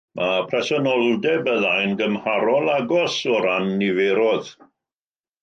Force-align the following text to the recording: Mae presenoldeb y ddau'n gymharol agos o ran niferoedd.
Mae 0.19 0.37
presenoldeb 0.51 1.49
y 1.51 1.53
ddau'n 1.65 1.93
gymharol 1.99 2.73
agos 2.77 3.19
o 3.35 3.37
ran 3.45 3.71
niferoedd. 3.83 4.51